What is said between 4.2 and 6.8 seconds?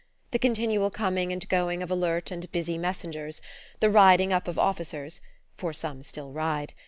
up of officers (for some still ride!)